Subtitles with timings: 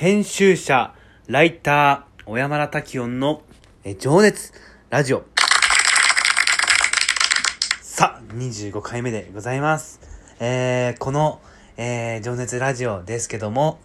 [0.00, 0.94] 編集者、
[1.26, 3.42] ライター、小山田滝音の
[3.84, 4.54] え情熱
[4.88, 5.24] ラジオ。
[7.82, 10.00] さあ、25回目でございます。
[10.40, 11.42] えー、この、
[11.76, 13.78] えー、情熱ラジオですけども、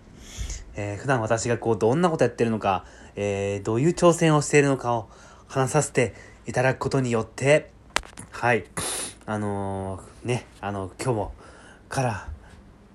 [0.78, 2.86] えー、普段私がこう、どんなことやってるのか、
[3.18, 5.10] えー、どういう挑戦をしているのかを
[5.50, 6.14] 話させて
[6.48, 7.72] いただくことによって、
[8.32, 8.64] はい、
[9.26, 11.34] あのー、ね、あの、今日も、
[11.90, 12.30] から、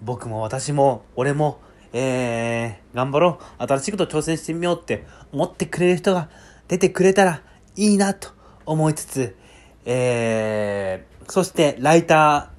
[0.01, 1.61] 僕も私も、俺も、
[1.93, 3.63] えー、頑張ろう。
[3.63, 6.29] 新しいこと挑戦してみようって思ってくれる人が
[6.69, 7.43] 出てくれたら
[7.77, 8.29] いいなと
[8.67, 9.37] 思いつつ、
[9.85, 12.51] えー、そしてライタ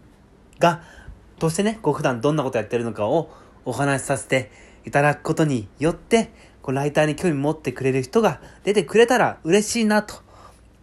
[0.60, 0.84] ーが、
[1.40, 3.30] としてね、こう普段どんなことやってるのかを
[3.66, 4.52] お話しさせて
[4.86, 10.16] いただくことによって、こうライターに興味持ってくれる人が出てくれたら嬉しいなと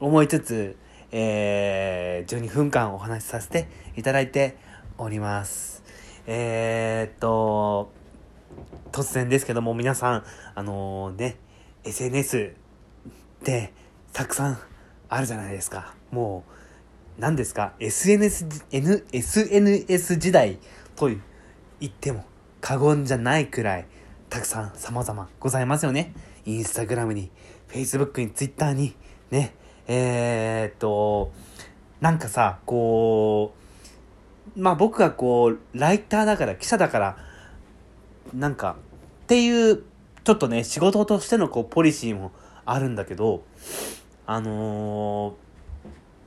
[0.00, 0.76] 思いつつ、
[1.12, 4.56] えー、12分間お話しさせていただいて
[4.96, 5.82] おります。
[6.26, 7.92] えー、っと、
[8.92, 11.36] 突然ですけども皆さん、あのね、
[11.84, 12.54] SNS
[13.40, 13.72] って
[14.12, 14.58] たくさん
[15.08, 15.94] あるじゃないですか。
[16.10, 16.44] も
[17.18, 20.58] う、何ですか ?SNS、N、SNS 時代
[20.96, 21.20] と言
[21.86, 22.24] っても
[22.60, 23.86] 過言じゃないくらい
[24.30, 26.12] たくさん様々ございますよね。
[26.44, 27.30] インスタグラムに、
[27.68, 28.94] Facebook に、Twitter に、
[29.30, 29.54] ね、
[29.86, 31.32] えー、っと、
[32.00, 33.54] なんかさ、こ
[34.56, 37.27] う、まあ僕がこう、ライターだから、記者だから、
[38.34, 38.76] なんか、
[39.24, 39.82] っていう、
[40.24, 42.32] ちょっとね、仕事としてのこう、ポリシーも
[42.64, 43.44] あるんだけど、
[44.26, 45.34] あの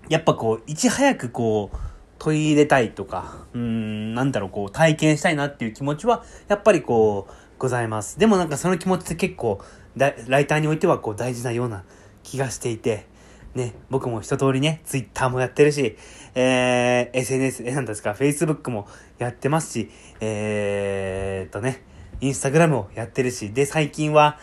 [0.08, 1.78] ー、やっぱこう、いち早くこう、
[2.18, 8.18] 取り入れたいとか、うん、なんだろう、こう、体験したいなっていう気持ちは、やっぱりこう、ございます。
[8.18, 9.62] でもなんかその気持ちって結構、
[9.96, 11.84] ライターにおいてはこう、大事なような
[12.24, 13.06] 気がしていて、
[13.54, 15.98] ね、僕も一通りね、ツイッターもやってるし、
[16.34, 18.88] えー、SNS、え、なんですか、Facebook も
[19.20, 21.84] やってますし、えーっとね、
[22.22, 24.38] インスタグラムをやってるし、で、最近は、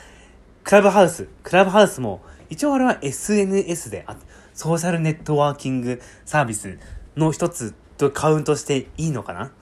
[0.65, 4.17] クラブハウス、クラブハウスも、一応あれは SNS で、あ
[4.53, 6.79] ソーシャルネットワーキングサービス
[7.17, 9.53] の一つとカウントしていいのかな？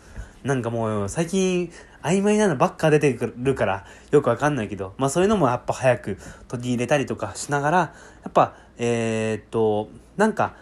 [0.45, 1.71] なんかもう、最近、
[2.03, 6.19] 曖昧なのばっか出てくるから、よくわかんないけど、まあそういうのもやっぱ早く
[6.49, 7.93] 取り入れたりとかしながら、や
[8.31, 10.57] っぱ、えー、っと、なんか、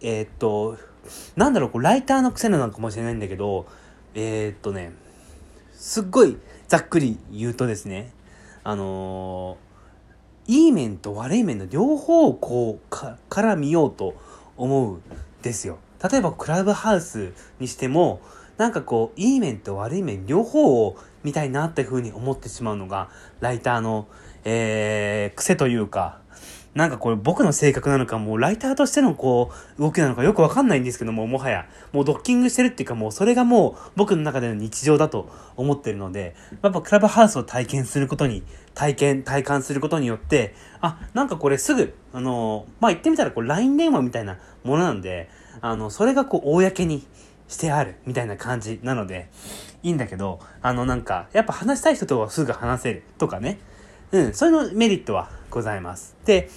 [0.00, 0.78] えー、っと、
[1.34, 3.66] なんだろう、こう、ライターの癖なのかもしれないんだけど、
[4.14, 4.92] えー、っとね、
[5.72, 6.36] すっごい
[6.68, 8.12] ざっくり言うとですね、
[8.62, 14.14] あのー、いい面と悪い面の両方をこう、か、から見ようと
[14.58, 15.02] 思うん
[15.40, 15.78] ですよ。
[16.10, 18.20] 例えばクラブハウスにしても、
[18.58, 23.08] なんかこう、いい面と悪い面両方を見たいなっていうふうに思ってしまうのが、
[23.40, 24.06] ライターの、
[24.44, 26.20] えー、癖というか、
[26.74, 38.42] なんかこれ僕の性格なのか、もうライターとしてのこう、動きなのかよくわかんないんですけども、もはや、もうドッキングしてるっていうかもうそれがもう僕の中での日常だと思ってるので、やっぱクラブハウスを体験することに、
[38.74, 45.28] 体験、体感することによって、あ、なんかこれすぐ、あの、まあ、言ってみたらこう LINE 電話みたいなものなんで、
[45.60, 47.06] あの、それがこう公に
[47.48, 49.28] してあるみたいな感じなので、
[49.82, 53.58] いいんだけど、あのなんか、やっぱ話したい人とはすぐ話せるとかね、
[54.12, 56.16] うん、それのメリットはございます。
[56.24, 56.50] で、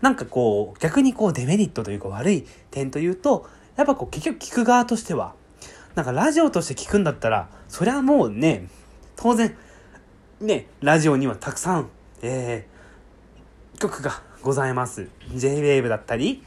[0.00, 5.34] なんかこう、逆にこうデメリットというか悪い点というと、やっぱこう結局聞く側としては、
[5.94, 8.68] なんかラジオとして聞くんだったら、そりゃもうね、
[9.16, 9.56] 当然、
[10.40, 11.88] ね、ラジオにはたくさん、
[12.22, 15.08] えー、曲がございます。
[15.34, 16.44] J-Wave だったり、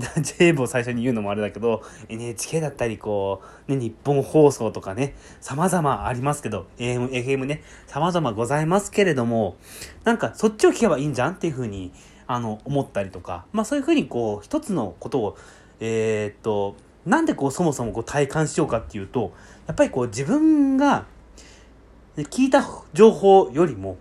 [0.20, 9.56] J-Wave を最初に言うのもあれだけど、NHK だったり、こう、ね、日本放送とかね、様々ありますけど、AM、FM ね、様々ございますけれども、
[10.04, 11.92] なんかそっちを聞けばいいんじゃんっていうふうに、
[12.26, 15.36] あの、思ったりとか、まあそういうふうにこう、一つのことを、
[15.80, 19.32] えー、っと、なんでこう、そもそもこう体感しようかっていうと、
[19.66, 21.06] やっぱりこう、自分が、
[22.16, 23.96] 聞いた情報よりも、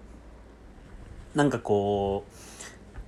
[1.36, 2.39] なんかこう、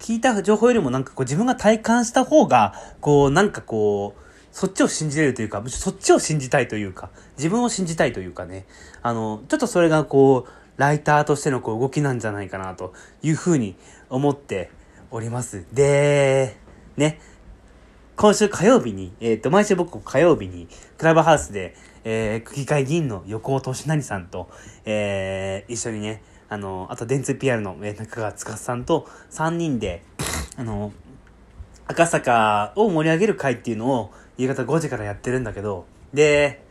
[0.02, 8.66] 聞いた情報よりもなんかこう自分が体感した方が、こうなんかこう、そっちを信じれるというか、むしろそっちを信じたいというか、自分を信じたいというかね、
[9.04, 13.76] あの、ちょっとそれがこう、ライターとしてのこう動きなんじゃないかなというふうに
[14.10, 14.72] 思って
[15.12, 15.66] おります。
[15.72, 16.58] で、
[16.98, 17.20] ね、
[18.16, 20.68] 今週火曜日に、えっ、ー、と、毎週僕火曜日に、
[20.98, 24.50] クラブハウスで、えー、区議会議員の横尾俊成さんと、
[24.86, 30.04] えー、一緒にね、あの、あと、電通 PR の、中川司さんと3人で、
[30.58, 30.92] あの、
[31.88, 36.62] 赤坂を盛り上げる会っていうのを夕方5時からやってるんだけど、で、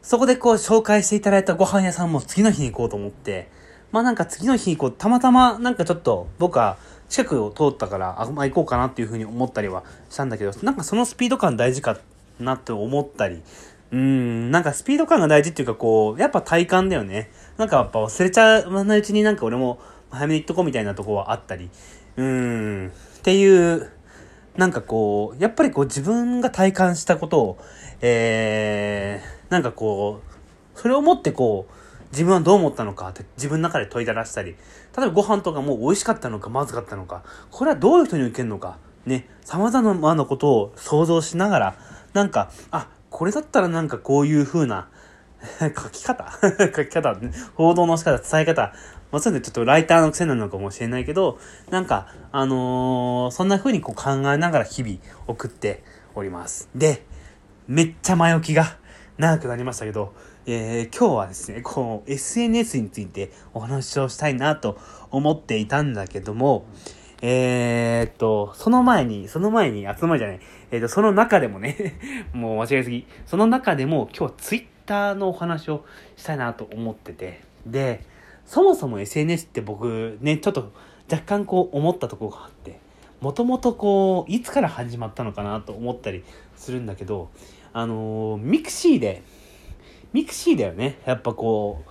[0.00, 3.50] そこでこう紹介していただいたご飯屋さんも次の日に行こうと思って、
[3.92, 6.78] まあなんか次の日こう、たまたまなんかちょっと僕は
[7.10, 11.98] 近くを通ったから、あ、まあ行こうかなっていうふうに思ったりはしたんだけど、なんかそのスピード感大事か
[12.40, 13.42] なって思ったり
[13.90, 17.30] うん、なんかスピード感が大事っていうかこう、やっぱ体感だよね。
[17.56, 19.80] なんかやっぱ忘れちゃわないうちになんか俺も
[20.10, 21.70] 早めに行っとこうみたいなとこはあったり、
[22.16, 23.90] うん、っていう、
[24.56, 27.58] なんかこう、やっぱりこう自分が体感したことを、
[28.00, 30.20] えー、なんかこ
[30.76, 31.72] う、それをもってこう、
[32.10, 34.56] 自分はどう思ったのかって自分の中で問いただしたり、
[34.96, 41.74] 例えばご飯とかも美味しかったのかまずかったのか、これはどういう人に受けるのか、ね、様々なことを想像しながら、
[42.12, 44.88] なんか、あ、これだったらなんかこういう風な
[45.60, 46.32] 書き方？
[46.74, 47.16] 書き方、
[47.54, 48.72] 報道の仕方、伝え方、
[49.10, 51.38] まあ、そういうのちょっとライターの癖なのかもしれないけど、
[51.70, 54.96] なんか、あのー、そんな風にこう考えながら日々
[55.26, 55.82] 送って
[56.14, 56.68] おります。
[56.74, 57.06] で、
[57.66, 58.76] めっちゃ前置きが
[59.16, 60.14] 長くなりましたけど、
[60.46, 64.78] えー、今日はですね、こう、SNS についてお話をしたいなと
[65.10, 66.66] 思っていたんだけども、
[67.20, 71.98] えー、っと、その前に、その前に、集まりじゃない、えー、っと、その中でもね
[72.32, 75.84] もう間違いすぎ、その中でも今日は Twitter のお話を
[76.16, 78.04] したいなと思ってて、で、
[78.44, 80.72] そもそも SNS って僕ね、ちょっと
[81.10, 82.78] 若干こう思ったところがあって、
[83.20, 86.22] もともとこう、いつから始まったのかなと思ったり
[86.56, 87.30] するんだけど、
[87.72, 89.22] あのー、 mixi で、
[90.12, 90.98] mixi だよね。
[91.04, 91.90] やっぱこう、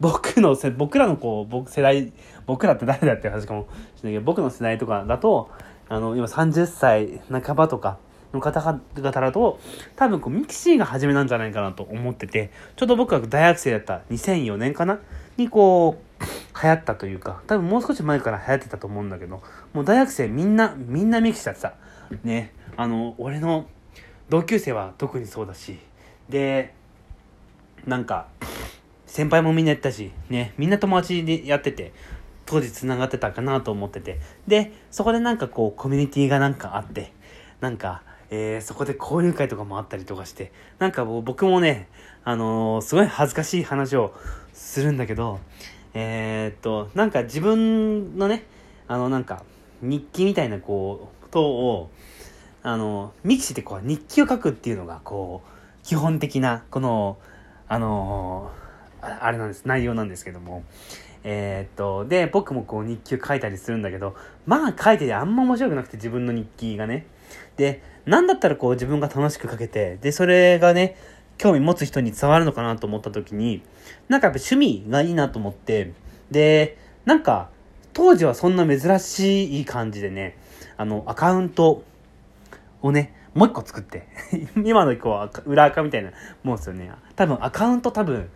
[0.00, 2.12] 僕の、僕らのこう、僕世代、
[2.48, 5.50] 僕らって誰だっていう話かもしれないけど、僕の世代とかだと、
[5.90, 7.98] あの、今30歳半ばとか
[8.32, 9.60] の方々だと、
[9.96, 14.98] 多分こう、 mixi が初めなんじゃないかなと思ってて、ちょうど僕が大学生だった2004年かな？
[15.36, 16.24] にこう、
[16.60, 19.42] 流行ったというか、多分もう少し前から流行ってたと思うんだけど、
[19.74, 21.74] もう大学生みんな、みんな mixi だってた。
[22.24, 23.66] ね、あの、俺の
[24.30, 25.78] 同級生は特にそうだし、
[26.30, 26.72] で、
[27.86, 28.26] なんか、
[29.06, 31.92] 先輩もみんなやったし、ね、みんな友達でやってて、
[32.48, 37.12] 当時繋がってたかなと思ってて、で、そこでなんかこう、コミュニティがなんかあって、
[37.60, 41.88] なんか、えー、そこで交流会とかもあったりとかして、なんかも僕もね、
[42.24, 44.14] あのー、すごい恥ずかしい話を
[44.54, 45.40] するんだけど、
[45.92, 48.44] えー、っと、なんか自分のね、
[48.86, 49.42] あのなんか、
[49.82, 51.90] 日記みたいなこう、とを、
[52.62, 57.18] あの、ミキシってこう、日記を書くっていうのが、こう、基本的な、この、
[57.68, 58.50] あの
[59.02, 60.64] あれなんです、内容なんですけども。
[61.24, 64.14] えー、っと、で、僕もこう日記を書いたりするんだけど、
[64.46, 67.06] まあ書いててあんま面白くなくて自分の日記がね。
[67.56, 70.96] で、なんだったらこう自分が楽しく書けて、で、それがね、
[71.36, 73.62] 興味持つ人に伝わるのかなと思った時に、
[74.08, 75.92] なんかやっぱ趣味がいいなと思って、
[76.30, 77.50] で、なんか、
[77.92, 80.36] 当時はそんな珍しい感じでね、
[80.76, 81.84] あの、アカウント
[82.82, 84.06] をね、もう一個作って、
[84.56, 86.12] 今の一個は裏垢みたいな
[86.42, 86.90] もんですよね。
[87.16, 88.30] 多分アカウント多分、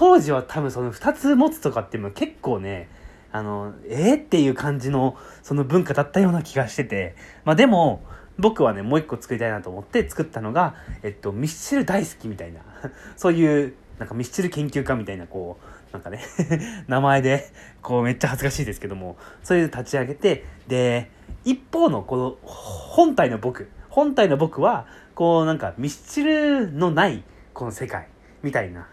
[0.00, 2.88] 当時は多分その2つ持つとかっていうのは結構ね、
[3.32, 7.14] あの、えー、っていう感じのその文化だったような気がしてて、
[7.44, 8.02] まあでも、
[8.38, 12.60] 僕はね、もう一個作りたいなと思って作ったのが、えっと、ミスチル大好きみたいな、
[13.18, 15.58] そういう、なんかミスチル研究家みたいな、こ
[15.90, 16.20] う、なんかね
[16.88, 17.52] 名前で、
[17.82, 21.10] こうめっちゃ恥ずかしいですけども、そういう立ち上げて、で、
[21.44, 28.08] 一方のこの本体の僕、本体の僕は、こうなんかミスチルのないこの世界
[28.42, 28.88] みたいな。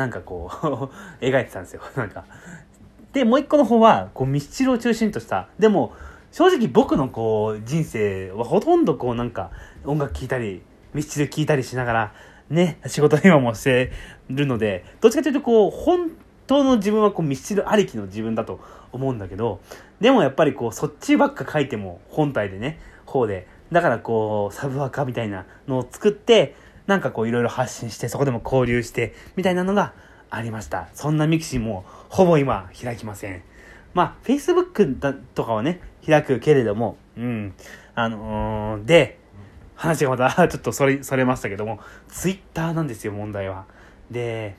[0.00, 0.66] なんかこう
[1.20, 1.82] 描いてたんですよ。
[1.94, 2.24] なんか。
[3.12, 5.92] で、もう一個の方は、こう、ミスチルを中心とした、でも、
[6.32, 9.50] 正直僕のこう、人生はほとんどこう、なんか、
[9.84, 10.62] 音楽聴いたり、
[10.94, 12.12] ミスチル聴いたりしながら、
[12.48, 13.92] ね、仕事今もして
[14.30, 16.10] るので、どっちかというとこう、本
[16.46, 18.60] 当の自分はこう、ミスチルありきの自分だと
[18.92, 19.60] 思うんだけど、
[20.00, 26.54] でもやっぱりこう、そっちばっか書いても、本体でね、方で、だからこう、サブアカみたいなのを作って、
[26.90, 29.92] なんかこういろいろ発信して、そこでも交流して、みたいなのが
[30.28, 30.88] ありました。
[30.92, 33.42] そんな mixi もほぼ今開きません。
[33.94, 37.54] まあ、Facebook だとかはね、開くけれども、うん。
[37.94, 39.20] あのー、で、
[39.76, 41.78] 話がまた ちょっとそれ、それましたけども、
[42.08, 43.66] Twitter なんですよ、問題は。
[44.10, 44.56] で、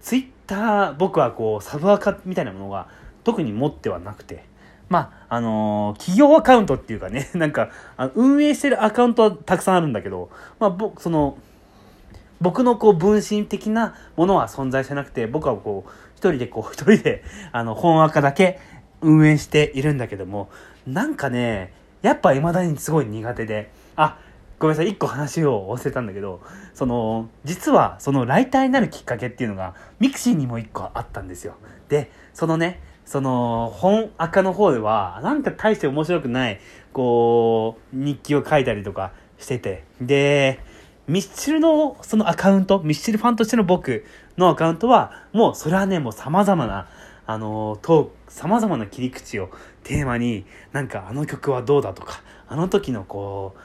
[0.00, 2.88] Twitter、僕はこう、サブアカみたいなものが
[3.22, 4.44] 特に持ってはなくて、
[4.88, 7.70] まあ、あのー、企業アカウントっていうかね、 なんか、
[8.14, 11.38] 運営してるアカウントはたくさんあるんだけど、まあ、僕、その、
[12.40, 18.58] 僕のこう分身的なものは存在してなくて、僕はこう、一人でこう、一人で、あの、本赤だけ
[19.00, 20.50] 運営しているんだけども、
[20.86, 24.18] なんかね、やっぱ未だにすごい苦手で、あ、
[24.58, 26.40] ごめんなさい、一個話を忘れたんだけど、
[26.74, 31.54] その、実はそのライターになるきっかけっていうのが、 mixi にも一個あったんですよ。
[31.88, 36.60] で、そのね、その、本アカの方では、なんか大して面白くない、
[36.92, 40.60] こう、日記を書いたりとかしてて、で、
[41.10, 44.04] ミスチルのそのアカウント、ミスチルファンとしての僕
[44.38, 46.86] のアカウントは、もうそれはね、もう様々な、
[47.26, 49.50] あの、トーク、様々な切り口を
[49.82, 53.56] テーマに、なんかあの曲はどうだとか、あの時のこ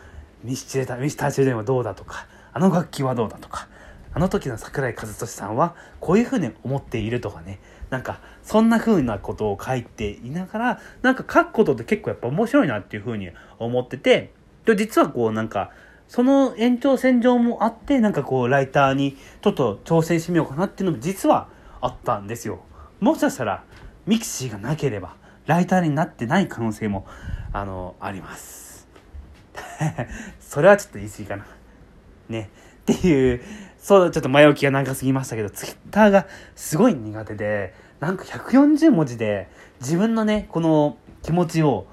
[0.43, 3.67] う、ミスチルミスターチルデンはどうだとか、あの楽器はどうだとか、
[4.11, 7.59] あの時の桜井和寿さんはこういうふうに思っているとかね。
[7.91, 14.33] なんかそんな風なことを書いていながらなんか書くことって結構やっぱ面白いなっていう風に思ってて
[14.65, 15.69] で実はこうなんか
[16.07, 21.47] その延長線上もあってなんかこうライターにちょっと挑戦してみようかなっていうのも実は
[21.81, 22.59] あったんですよ。
[22.99, 23.63] もしかしたら
[24.05, 27.05] ミキシーがなければライターになってない可能性も
[27.53, 28.87] あのあります。
[30.39, 31.45] それはちょっと言い過ぎかな。
[32.29, 32.49] ね。
[32.91, 33.41] っていう
[33.79, 39.47] そうちょっと前置きが長すぎましたけどツイッターがすごい苦手でなんか140文字で
[39.79, 41.87] 自分のねこの気持ちを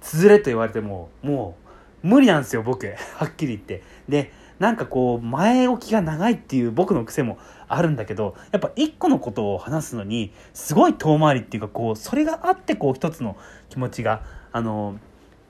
[0.00, 1.63] 綴れと言われてももう
[2.04, 2.86] 無理なんですよ僕。
[3.16, 3.82] はっきり言って。
[4.08, 13.36] でなんかこう前置きが長いっていう僕の癖もあるんだけどやっぱ一個のことを話すのにすごい遠回りっていうかこうそれがあってこう一つの
[13.68, 14.94] 気持ちがあの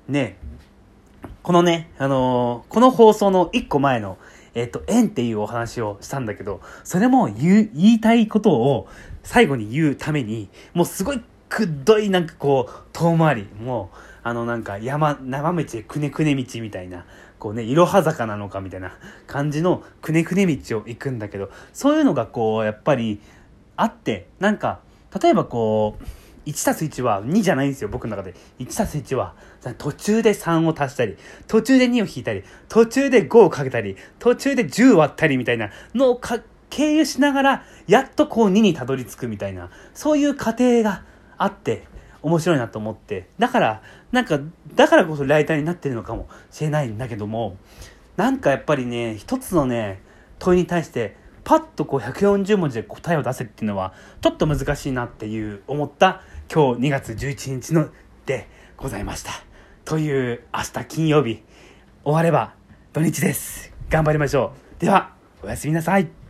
[0.08, 0.38] ね
[1.42, 4.16] このねあのこの放送の一個前の
[4.54, 8.87] えっ、と、縁っていうお話をしたんだけど、それも言、言いたいことを
[9.25, 17.04] 最後に言うために、もうすごいくっどいなんかこう、遠回り、もう、あのなんか山、生道でくねくね道みたいな、
[17.38, 23.21] こうね、いろは坂なのかみたいな感じのくねくね道を行くんだけど、そういうのがこう、やっぱり
[23.76, 24.81] あって、なんか、
[25.23, 26.04] 例えばこう、
[26.49, 28.35] 1たす1は2じゃないんですよ、僕の中で。
[28.59, 29.35] 1たす1は、
[29.76, 36.21] 途中で3を足したり、途中で2を引いたり、途中で5をかけたり、途中で10割ったりみたいなのを
[36.71, 41.02] 経由しながら、やっとこう2にたどり着くみたいな、そういう過程が
[41.37, 41.87] あって、
[42.23, 43.28] 面白いなと思って。
[43.38, 43.83] だから、
[44.14, 44.38] なんか、
[44.76, 47.56] だからこそライターになってるのかもしれないんだけども、
[48.16, 50.00] なんかやっぱりね、一つのね、
[50.38, 57.88] 問いに対して、パッとこう140文字で答えを出せっていうのは、ちょっと難しいなっていう思った今日2月11日の
[58.25, 59.33] でございました。
[59.85, 61.42] という明日金曜日
[62.04, 62.54] 終われば
[62.92, 63.73] 土日です。
[63.90, 64.80] 頑張りましょう。
[64.80, 66.24] では、おやすみなさい。